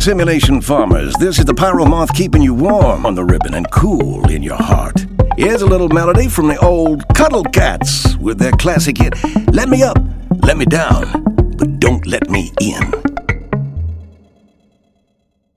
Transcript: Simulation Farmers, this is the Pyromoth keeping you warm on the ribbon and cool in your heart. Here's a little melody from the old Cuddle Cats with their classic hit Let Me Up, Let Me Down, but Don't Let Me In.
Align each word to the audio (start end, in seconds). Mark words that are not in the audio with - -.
Simulation 0.00 0.60
Farmers, 0.60 1.14
this 1.20 1.38
is 1.38 1.44
the 1.44 1.54
Pyromoth 1.54 2.12
keeping 2.14 2.42
you 2.42 2.52
warm 2.52 3.06
on 3.06 3.14
the 3.14 3.24
ribbon 3.24 3.54
and 3.54 3.70
cool 3.70 4.28
in 4.28 4.42
your 4.42 4.56
heart. 4.56 5.06
Here's 5.36 5.62
a 5.62 5.66
little 5.66 5.88
melody 5.88 6.26
from 6.26 6.48
the 6.48 6.58
old 6.58 7.04
Cuddle 7.14 7.44
Cats 7.44 8.16
with 8.16 8.40
their 8.40 8.50
classic 8.50 8.98
hit 8.98 9.14
Let 9.52 9.68
Me 9.68 9.84
Up, 9.84 9.98
Let 10.42 10.56
Me 10.56 10.64
Down, 10.64 11.04
but 11.56 11.78
Don't 11.78 12.04
Let 12.08 12.28
Me 12.28 12.50
In. 12.60 13.11